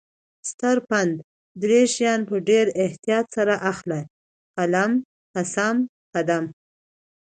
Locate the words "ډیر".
2.49-2.65